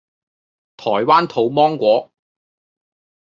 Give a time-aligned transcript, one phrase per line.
[0.77, 2.11] 台灣土芒果